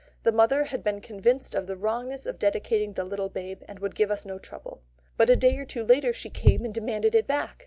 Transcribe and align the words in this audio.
The 0.23 0.31
mother 0.31 0.63
had 0.63 0.81
been 0.83 0.99
convinced 0.99 1.53
of 1.53 1.67
the 1.67 1.75
wrongness 1.77 2.25
of 2.25 2.39
dedicating 2.39 2.93
the 2.93 3.03
little 3.03 3.29
babe, 3.29 3.61
and 3.67 3.77
would 3.77 3.93
give 3.93 4.09
us 4.09 4.25
no 4.25 4.39
trouble. 4.39 4.81
But 5.15 5.29
a 5.29 5.35
day 5.35 5.55
or 5.59 5.65
two 5.65 5.83
later, 5.83 6.11
she 6.11 6.31
came 6.31 6.65
and 6.65 6.73
demanded 6.73 7.13
it 7.13 7.27
back. 7.27 7.59